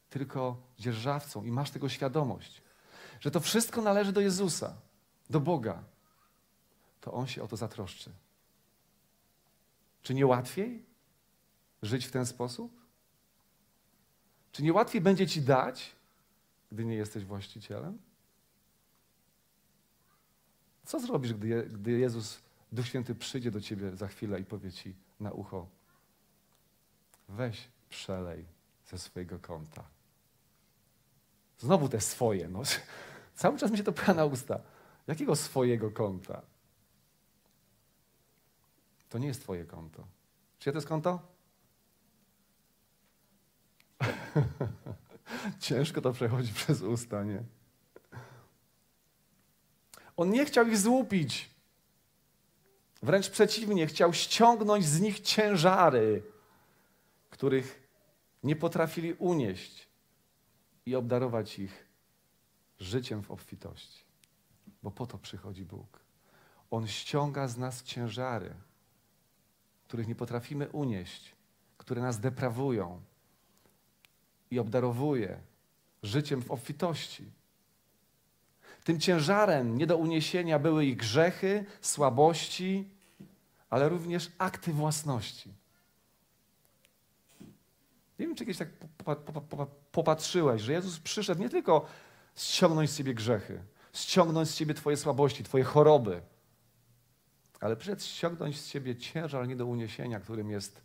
tylko 0.09 0.57
dzierżawcą 0.79 1.43
i 1.43 1.51
masz 1.51 1.71
tego 1.71 1.89
świadomość, 1.89 2.61
że 3.19 3.31
to 3.31 3.39
wszystko 3.39 3.81
należy 3.81 4.13
do 4.13 4.21
Jezusa, 4.21 4.75
do 5.29 5.39
Boga, 5.39 5.83
to 7.05 7.13
On 7.13 7.27
się 7.27 7.43
o 7.43 7.47
to 7.47 7.57
zatroszczy. 7.57 8.11
Czy 10.01 10.13
nie 10.13 10.25
łatwiej 10.25 10.83
żyć 11.81 12.05
w 12.05 12.11
ten 12.11 12.25
sposób? 12.25 12.81
Czy 14.51 14.63
nie 14.63 14.73
łatwiej 14.73 15.01
będzie 15.01 15.27
ci 15.27 15.41
dać, 15.41 15.95
gdy 16.71 16.85
nie 16.85 16.95
jesteś 16.95 17.25
właścicielem? 17.25 17.97
Co 20.85 20.99
zrobisz, 20.99 21.33
gdy, 21.33 21.63
gdy 21.63 21.91
Jezus, 21.91 22.41
Duch 22.71 22.87
Święty 22.87 23.15
przyjdzie 23.15 23.51
do 23.51 23.61
ciebie 23.61 23.95
za 23.95 24.07
chwilę 24.07 24.39
i 24.39 24.45
powie 24.45 24.71
ci 24.71 24.95
na 25.19 25.31
ucho: 25.31 25.67
weź, 27.29 27.67
przelej 27.89 28.45
ze 28.85 28.97
swojego 28.97 29.39
konta. 29.39 29.83
Znowu 31.59 31.89
te 31.89 32.01
swoje. 32.01 32.47
No. 32.47 32.61
Cały 33.35 33.57
czas 33.57 33.71
mi 33.71 33.77
się 33.77 33.83
to 33.83 33.91
pcha 33.91 34.13
na 34.13 34.25
usta. 34.25 34.59
Jakiego 35.07 35.35
swojego 35.35 35.91
konta? 35.91 36.54
To 39.09 39.17
nie 39.17 39.27
jest 39.27 39.41
twoje 39.41 39.65
konto. 39.65 40.07
Czyje 40.59 40.73
to 40.73 40.77
jest 40.77 40.87
konto? 40.87 41.19
Ciężko 45.59 46.01
to 46.01 46.13
przechodzi 46.13 46.53
przez 46.63 46.81
usta, 46.81 47.23
nie? 47.23 47.43
On 50.17 50.29
nie 50.29 50.45
chciał 50.45 50.67
ich 50.67 50.77
złupić. 50.77 51.49
Wręcz 53.03 53.29
przeciwnie, 53.29 53.87
chciał 53.87 54.13
ściągnąć 54.13 54.85
z 54.85 55.01
nich 55.01 55.19
ciężary, 55.19 56.23
których 57.29 57.89
nie 58.43 58.55
potrafili 58.55 59.13
unieść 59.13 59.87
i 60.85 60.95
obdarować 60.95 61.59
ich 61.59 61.87
życiem 62.79 63.23
w 63.23 63.31
obfitości. 63.31 64.05
Bo 64.83 64.91
po 64.91 65.07
to 65.07 65.17
przychodzi 65.17 65.65
Bóg. 65.65 65.99
On 66.71 66.87
ściąga 66.87 67.47
z 67.47 67.57
nas 67.57 67.83
ciężary, 67.83 68.53
których 69.87 70.07
nie 70.07 70.15
potrafimy 70.15 70.69
unieść, 70.69 71.35
które 71.77 72.01
nas 72.01 72.19
deprawują, 72.19 73.01
i 74.51 74.59
obdarowuje 74.59 75.39
życiem 76.03 76.41
w 76.41 76.51
obfitości. 76.51 77.23
Tym 78.83 78.99
ciężarem 78.99 79.77
nie 79.77 79.87
do 79.87 79.97
uniesienia 79.97 80.59
były 80.59 80.85
ich 80.85 80.97
grzechy, 80.97 81.65
słabości, 81.81 82.89
ale 83.69 83.89
również 83.89 84.31
akty 84.37 84.73
własności. 84.73 85.53
Nie 88.19 88.27
wiem, 88.27 88.35
czy 88.35 88.45
kiedyś 88.45 88.57
tak 88.57 88.69
popatrzyłeś, 89.91 90.61
że 90.61 90.73
Jezus 90.73 90.99
przyszedł 90.99 91.41
nie 91.41 91.49
tylko 91.49 91.85
ściągnąć 92.35 92.89
z 92.89 92.97
ciebie 92.97 93.13
grzechy, 93.13 93.63
ściągnąć 93.93 94.49
z 94.49 94.55
ciebie 94.55 94.73
twoje 94.73 94.97
słabości, 94.97 95.43
twoje 95.43 95.63
choroby, 95.63 96.21
ale 97.59 97.75
przyszedł 97.75 98.01
ściągnąć 98.01 98.61
z 98.61 98.67
ciebie 98.67 98.95
ciężar 98.95 99.47
nie 99.47 99.55
do 99.55 99.65
uniesienia, 99.65 100.19
którym 100.19 100.49
jest 100.49 100.81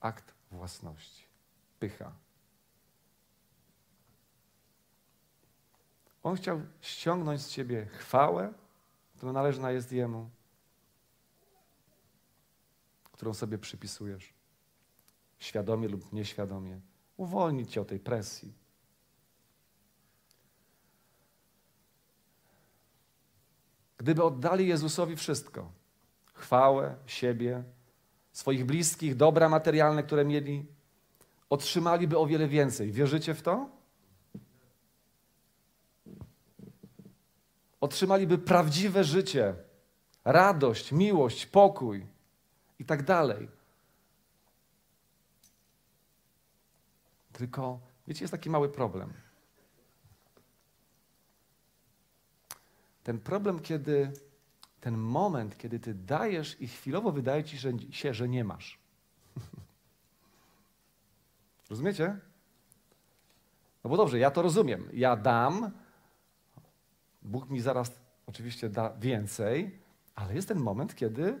akt 0.00 0.34
własności, 0.50 1.24
pycha. 1.80 2.12
On 6.22 6.36
chciał 6.36 6.60
ściągnąć 6.80 7.42
z 7.42 7.48
ciebie 7.48 7.86
chwałę, 7.86 8.52
która 9.16 9.32
należna 9.32 9.70
jest 9.70 9.92
Jemu, 9.92 10.30
którą 13.12 13.34
sobie 13.34 13.58
przypisujesz, 13.58 14.32
świadomie 15.38 15.88
lub 15.88 16.12
nieświadomie, 16.12 16.80
uwolnić 17.16 17.72
cię 17.72 17.80
od 17.80 17.88
tej 17.88 18.00
presji. 18.00 18.52
Gdyby 23.98 24.24
oddali 24.24 24.68
Jezusowi 24.68 25.16
wszystko, 25.16 25.72
chwałę, 26.34 26.96
siebie, 27.06 27.62
swoich 28.32 28.64
bliskich, 28.64 29.16
dobra 29.16 29.48
materialne, 29.48 30.02
które 30.02 30.24
mieli, 30.24 30.66
otrzymaliby 31.50 32.18
o 32.18 32.26
wiele 32.26 32.48
więcej. 32.48 32.92
Wierzycie 32.92 33.34
w 33.34 33.42
to? 33.42 33.68
Otrzymaliby 37.80 38.38
prawdziwe 38.38 39.04
życie, 39.04 39.54
radość, 40.24 40.92
miłość, 40.92 41.46
pokój 41.46 42.06
i 42.78 42.84
tak 42.84 43.02
dalej. 43.02 43.48
Tylko, 47.32 47.80
wiecie, 48.08 48.24
jest 48.24 48.32
taki 48.32 48.50
mały 48.50 48.68
problem. 48.68 49.12
Ten 53.08 53.20
problem, 53.20 53.60
kiedy 53.60 54.12
ten 54.80 54.96
moment, 54.96 55.58
kiedy 55.58 55.80
ty 55.80 55.94
dajesz 55.94 56.60
i 56.60 56.68
chwilowo 56.68 57.12
wydaje 57.12 57.44
ci 57.44 57.58
się, 57.90 58.14
że 58.14 58.28
nie 58.28 58.44
masz. 58.44 58.78
Rozumiecie? 61.70 62.18
No 63.84 63.90
bo 63.90 63.96
dobrze, 63.96 64.18
ja 64.18 64.30
to 64.30 64.42
rozumiem. 64.42 64.88
Ja 64.92 65.16
dam, 65.16 65.70
Bóg 67.22 67.50
mi 67.50 67.60
zaraz 67.60 68.00
oczywiście 68.26 68.68
da 68.68 68.90
więcej, 68.90 69.78
ale 70.14 70.34
jest 70.34 70.48
ten 70.48 70.60
moment, 70.60 70.94
kiedy, 70.94 71.40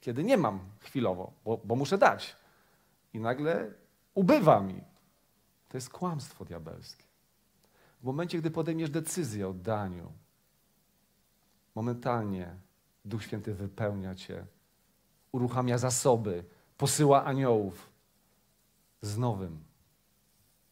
kiedy 0.00 0.24
nie 0.24 0.36
mam 0.36 0.60
chwilowo, 0.80 1.32
bo, 1.44 1.60
bo 1.64 1.76
muszę 1.76 1.98
dać. 1.98 2.36
I 3.12 3.20
nagle 3.20 3.74
ubywa 4.14 4.60
mi. 4.60 4.80
To 5.68 5.76
jest 5.76 5.90
kłamstwo 5.90 6.44
diabelskie. 6.44 7.09
W 8.00 8.04
momencie, 8.04 8.38
gdy 8.38 8.50
podejmiesz 8.50 8.90
decyzję 8.90 9.48
o 9.48 9.54
daniu, 9.54 10.12
momentalnie 11.74 12.56
Duch 13.04 13.22
Święty 13.22 13.54
wypełnia 13.54 14.14
cię, 14.14 14.46
uruchamia 15.32 15.78
zasoby, 15.78 16.44
posyła 16.78 17.24
aniołów 17.24 17.90
z 19.02 19.18
nowym, 19.18 19.64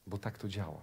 bo 0.06 0.18
tak 0.18 0.38
to 0.38 0.48
działa. 0.48 0.82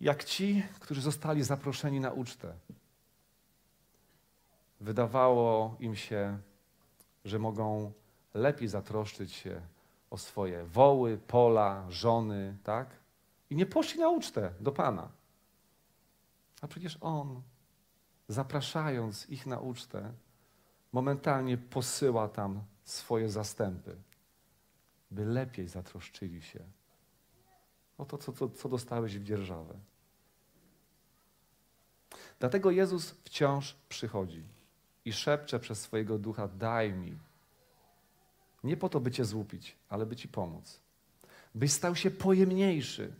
Jak 0.00 0.24
ci, 0.24 0.62
którzy 0.80 1.00
zostali 1.00 1.42
zaproszeni 1.42 2.00
na 2.00 2.10
ucztę, 2.10 2.54
wydawało 4.80 5.76
im 5.80 5.96
się, 5.96 6.38
że 7.24 7.38
mogą 7.38 7.92
lepiej 8.34 8.68
zatroszczyć 8.68 9.32
się 9.32 9.60
o 10.10 10.18
swoje 10.18 10.64
woły, 10.64 11.18
pola, 11.18 11.86
żony, 11.90 12.56
tak? 12.64 12.88
I 13.50 13.56
nie 13.56 13.66
poszli 13.66 14.00
na 14.00 14.08
ucztę 14.08 14.52
do 14.60 14.72
Pana. 14.72 15.08
A 16.60 16.68
przecież 16.68 16.98
On, 17.00 17.42
zapraszając 18.28 19.28
ich 19.30 19.46
na 19.46 19.58
ucztę, 19.58 20.12
momentalnie 20.92 21.58
posyła 21.58 22.28
tam 22.28 22.62
swoje 22.84 23.28
zastępy, 23.28 23.96
by 25.10 25.24
lepiej 25.24 25.68
zatroszczyli 25.68 26.42
się 26.42 26.60
o 27.98 28.04
to, 28.04 28.18
co, 28.18 28.32
co, 28.32 28.48
co 28.48 28.68
dostałeś 28.68 29.18
w 29.18 29.24
dzierżawę. 29.24 29.74
Dlatego 32.40 32.70
Jezus 32.70 33.10
wciąż 33.10 33.76
przychodzi 33.88 34.42
i 35.04 35.12
szepcze 35.12 35.60
przez 35.60 35.80
swojego 35.80 36.18
ducha: 36.18 36.48
Daj 36.48 36.92
mi. 36.92 37.18
Nie 38.64 38.76
po 38.76 38.88
to, 38.88 39.00
by 39.00 39.10
cię 39.10 39.24
złupić, 39.24 39.76
ale 39.88 40.06
by 40.06 40.16
ci 40.16 40.28
pomóc. 40.28 40.80
Byś 41.54 41.72
stał 41.72 41.96
się 41.96 42.10
pojemniejszy. 42.10 43.14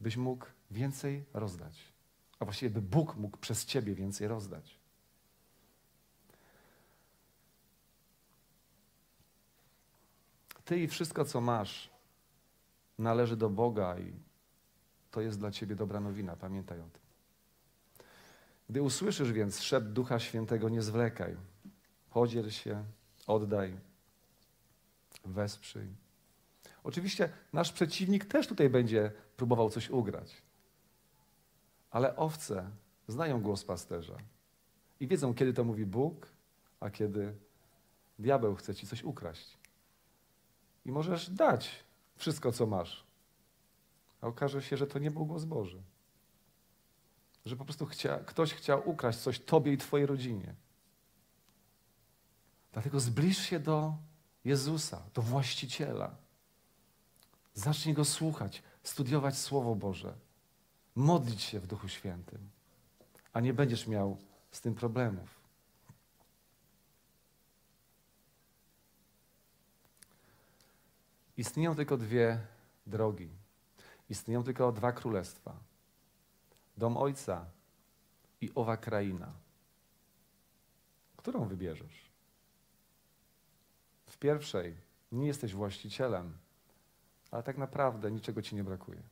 Byś 0.00 0.16
mógł 0.16 0.46
więcej 0.70 1.24
rozdać. 1.34 1.92
A 2.38 2.44
właściwie, 2.44 2.70
by 2.70 2.82
Bóg 2.82 3.16
mógł 3.16 3.36
przez 3.36 3.64
ciebie 3.64 3.94
więcej 3.94 4.28
rozdać. 4.28 4.80
Ty 10.64 10.80
i 10.80 10.88
wszystko, 10.88 11.24
co 11.24 11.40
masz, 11.40 11.90
należy 12.98 13.36
do 13.36 13.50
Boga 13.50 13.98
i 13.98 14.12
to 15.10 15.20
jest 15.20 15.38
dla 15.38 15.50
ciebie 15.50 15.76
dobra 15.76 16.00
nowina. 16.00 16.36
Pamiętaj 16.36 16.80
o 16.80 16.88
tym. 16.88 17.02
Gdy 18.68 18.82
usłyszysz 18.82 19.32
więc 19.32 19.60
szept 19.60 19.86
Ducha 19.86 20.18
Świętego, 20.18 20.68
nie 20.68 20.82
zwlekaj. 20.82 21.36
Podziel 22.10 22.50
się, 22.50 22.84
oddaj, 23.26 23.76
wesprzyj. 25.24 25.88
Oczywiście 26.84 27.28
nasz 27.52 27.72
przeciwnik 27.72 28.24
też 28.24 28.46
tutaj 28.46 28.70
będzie 28.70 29.12
próbował 29.36 29.70
coś 29.70 29.90
ugrać. 29.90 30.42
Ale 31.90 32.16
owce 32.16 32.70
znają 33.08 33.40
głos 33.40 33.64
pasterza 33.64 34.16
i 35.00 35.06
wiedzą, 35.06 35.34
kiedy 35.34 35.52
to 35.52 35.64
mówi 35.64 35.86
Bóg, 35.86 36.26
a 36.80 36.90
kiedy 36.90 37.34
diabeł 38.18 38.54
chce 38.54 38.74
ci 38.74 38.86
coś 38.86 39.04
ukraść. 39.04 39.58
I 40.84 40.92
możesz 40.92 41.30
dać 41.30 41.84
wszystko, 42.16 42.52
co 42.52 42.66
masz. 42.66 43.04
A 44.20 44.26
okaże 44.26 44.62
się, 44.62 44.76
że 44.76 44.86
to 44.86 44.98
nie 44.98 45.10
był 45.10 45.26
głos 45.26 45.44
Boży. 45.44 45.82
Że 47.46 47.56
po 47.56 47.64
prostu 47.64 47.86
chcia, 47.86 48.18
ktoś 48.18 48.54
chciał 48.54 48.88
ukraść 48.88 49.18
coś 49.18 49.40
tobie 49.40 49.72
i 49.72 49.78
twojej 49.78 50.06
rodzinie. 50.06 50.54
Dlatego 52.72 53.00
zbliż 53.00 53.38
się 53.38 53.60
do 53.60 53.94
Jezusa, 54.44 55.02
do 55.14 55.22
właściciela. 55.22 56.16
Zacznij 57.54 57.94
go 57.94 58.04
słuchać, 58.04 58.62
studiować 58.82 59.38
Słowo 59.38 59.74
Boże, 59.74 60.14
modlić 60.94 61.42
się 61.42 61.60
w 61.60 61.66
Duchu 61.66 61.88
Świętym, 61.88 62.50
a 63.32 63.40
nie 63.40 63.54
będziesz 63.54 63.86
miał 63.86 64.18
z 64.50 64.60
tym 64.60 64.74
problemów. 64.74 65.40
Istnieją 71.36 71.74
tylko 71.74 71.96
dwie 71.96 72.46
drogi. 72.86 73.28
Istnieją 74.08 74.44
tylko 74.44 74.72
dwa 74.72 74.92
królestwa: 74.92 75.56
dom 76.76 76.96
Ojca 76.96 77.46
i 78.40 78.50
owa 78.54 78.76
kraina. 78.76 79.32
Którą 81.16 81.48
wybierzesz? 81.48 82.09
Pierwszej 84.20 84.76
nie 85.12 85.26
jesteś 85.26 85.54
właścicielem, 85.54 86.38
ale 87.30 87.42
tak 87.42 87.58
naprawdę 87.58 88.10
niczego 88.10 88.42
ci 88.42 88.56
nie 88.56 88.64
brakuje. 88.64 89.02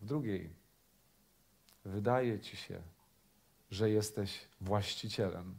W 0.00 0.04
drugiej 0.04 0.50
wydaje 1.84 2.40
ci 2.40 2.56
się, 2.56 2.82
że 3.70 3.90
jesteś 3.90 4.48
właścicielem, 4.60 5.58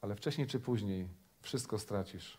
ale 0.00 0.16
wcześniej 0.16 0.46
czy 0.46 0.60
później 0.60 1.08
wszystko 1.40 1.78
stracisz, 1.78 2.38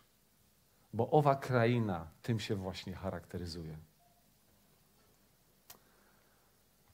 bo 0.93 1.09
owa 1.11 1.35
kraina 1.35 2.07
tym 2.21 2.39
się 2.39 2.55
właśnie 2.55 2.93
charakteryzuje. 2.93 3.77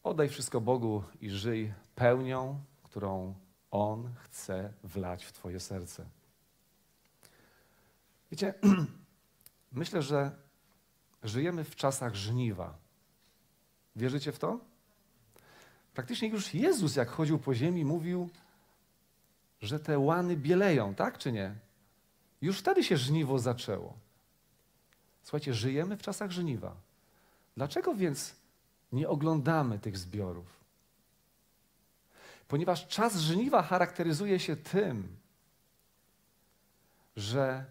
Oddaj 0.04 0.30
wszystko 0.30 0.62
Bogu 0.62 1.04
i 1.22 1.30
żyj 1.30 1.74
pełnią, 1.96 2.60
którą 2.84 3.36
On 3.72 4.14
chce 4.16 4.74
wlać 4.84 5.26
w 5.26 5.32
Twoje 5.32 5.60
serce. 5.60 6.06
Wiecie, 8.32 8.54
myślę, 9.72 10.02
że 10.02 10.32
żyjemy 11.24 11.64
w 11.64 11.76
czasach 11.76 12.16
żniwa. 12.16 12.78
Wierzycie 13.96 14.32
w 14.32 14.40
to? 14.40 14.60
Praktycznie 15.94 16.28
już 16.28 16.54
Jezus, 16.54 16.96
jak 16.96 17.10
chodził 17.10 17.40
po 17.40 17.56
ziemi, 17.56 17.86
mówił, 17.86 18.30
że 19.62 19.80
te 19.80 20.00
łany 20.00 20.38
bieleją, 20.38 20.96
tak 20.96 21.18
czy 21.18 21.32
nie? 21.32 21.56
Już 22.42 22.60
wtedy 22.60 22.84
się 22.84 22.98
żniwo 22.98 23.40
zaczęło. 23.40 23.94
Słuchajcie, 25.24 25.54
żyjemy 25.54 25.98
w 25.98 26.02
czasach 26.02 26.32
żniwa. 26.32 26.76
Dlaczego 27.58 27.96
więc 27.96 28.36
nie 28.92 29.10
oglądamy 29.10 29.80
tych 29.80 29.98
zbiorów? 29.98 30.60
Ponieważ 32.48 32.88
czas 32.88 33.18
żniwa 33.18 33.62
charakteryzuje 33.62 34.40
się 34.40 34.56
tym, 34.56 35.18
że 37.16 37.66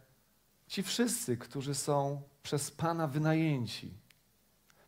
ci 0.69 0.83
wszyscy, 0.83 1.37
którzy 1.37 1.75
są 1.75 2.23
przez 2.43 2.71
Pana 2.71 3.07
wynajęci, 3.07 3.95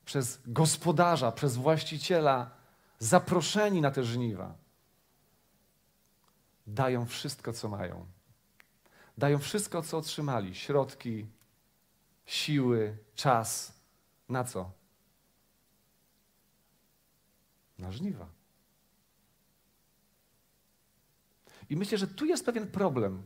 przez 0.04 0.40
gospodarza, 0.46 1.32
przez 1.32 1.56
właściciela 1.56 2.50
zaproszeni 2.98 3.80
na 3.80 3.90
te 3.90 4.04
żniwa, 4.04 4.54
dają 6.66 7.06
wszystko, 7.06 7.52
co 7.52 7.68
mają. 7.68 8.06
Dają 9.18 9.38
wszystko, 9.38 9.82
co 9.82 9.98
otrzymali: 9.98 10.54
środki, 10.54 11.26
siły, 12.26 12.98
czas. 13.14 13.80
Na 14.28 14.44
co? 14.44 14.70
Na 17.78 17.92
żniwa. 17.92 18.28
I 21.70 21.76
myślę, 21.76 21.98
że 21.98 22.08
tu 22.08 22.24
jest 22.24 22.44
pewien 22.44 22.70
problem, 22.70 23.22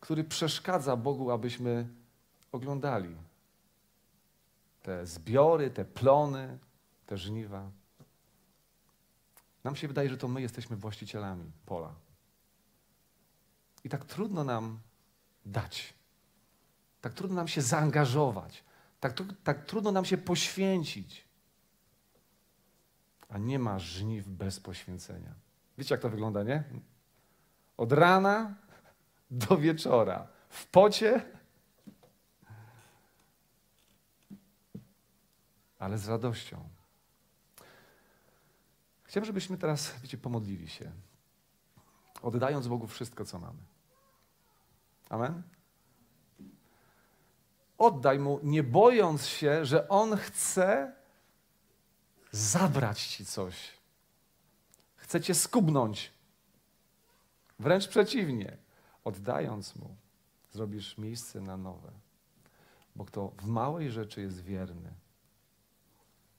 który 0.00 0.24
przeszkadza 0.24 0.96
Bogu, 0.96 1.30
abyśmy 1.30 1.88
oglądali 2.52 3.16
te 4.82 5.06
zbiory, 5.06 5.70
te 5.70 5.84
plony, 5.84 6.58
te 7.06 7.18
żniwa. 7.18 7.70
Nam 9.64 9.76
się 9.76 9.88
wydaje, 9.88 10.08
że 10.08 10.16
to 10.16 10.28
my 10.28 10.40
jesteśmy 10.40 10.76
właścicielami 10.76 11.50
pola. 11.66 11.94
I 13.84 13.88
tak 13.88 14.04
trudno 14.04 14.44
nam 14.44 14.78
dać. 15.46 15.94
Tak 17.00 17.14
trudno 17.14 17.36
nam 17.36 17.48
się 17.48 17.62
zaangażować. 17.62 18.64
Tak, 19.00 19.22
tak 19.44 19.64
trudno 19.64 19.92
nam 19.92 20.04
się 20.04 20.18
poświęcić. 20.18 21.28
A 23.28 23.38
nie 23.38 23.58
ma 23.58 23.78
żniw 23.78 24.28
bez 24.28 24.60
poświęcenia. 24.60 25.34
Wiecie, 25.78 25.94
jak 25.94 26.02
to 26.02 26.10
wygląda, 26.10 26.42
nie? 26.42 26.64
Od 27.76 27.92
rana 27.92 28.54
do 29.30 29.56
wieczora. 29.56 30.26
W 30.48 30.66
pocie, 30.66 31.22
ale 35.78 35.98
z 35.98 36.08
radością. 36.08 36.68
Chciałbym, 39.02 39.26
żebyśmy 39.26 39.58
teraz, 39.58 40.00
wiecie, 40.02 40.18
pomodlili 40.18 40.68
się, 40.68 40.92
oddając 42.22 42.68
Bogu 42.68 42.86
wszystko, 42.86 43.24
co 43.24 43.38
mamy. 43.38 43.58
Amen? 45.08 45.42
Oddaj 47.78 48.18
Mu, 48.18 48.40
nie 48.42 48.62
bojąc 48.62 49.26
się, 49.26 49.64
że 49.64 49.88
On 49.88 50.16
chce 50.16 50.92
zabrać 52.30 53.06
Ci 53.06 53.26
coś. 53.26 53.78
Chce 54.96 55.20
Cię 55.20 55.34
skubnąć. 55.34 56.12
Wręcz 57.58 57.88
przeciwnie. 57.88 58.56
Oddając 59.04 59.76
Mu, 59.76 59.96
zrobisz 60.50 60.98
miejsce 60.98 61.40
na 61.40 61.56
nowe. 61.56 61.92
Bo 62.96 63.04
kto 63.04 63.32
w 63.42 63.46
małej 63.46 63.90
rzeczy 63.90 64.20
jest 64.20 64.40
wierny, 64.40 64.94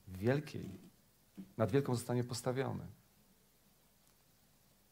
w 0.08 0.16
wielkiej, 0.16 0.80
nad 1.56 1.70
wielką 1.70 1.94
zostanie 1.94 2.24
postawiony. 2.24 2.86